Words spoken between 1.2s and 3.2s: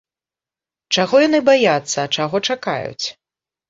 яны баяцца, а чаго чакаюць?